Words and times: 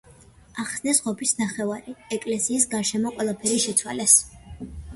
ახსნეს 0.61 1.01
ღობის 1.07 1.33
ნახევარი, 1.41 1.93
ეკლესიის 2.19 2.67
გარშემო 2.73 3.15
ყველაფერი 3.21 3.61
შეცვალეს. 3.69 4.19